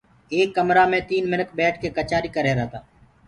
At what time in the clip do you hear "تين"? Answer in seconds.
1.09-1.23